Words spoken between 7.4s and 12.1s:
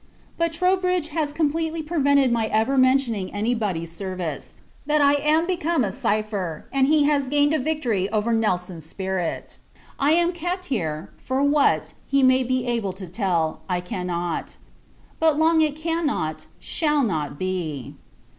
a victory over Nelson's spirit. I am kept here; for what,